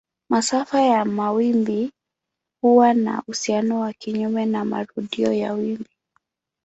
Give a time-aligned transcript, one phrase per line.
[0.29, 1.91] Masafa ya mawimbi
[2.63, 5.89] huwa na uhusiano wa kinyume na marudio ya wimbi.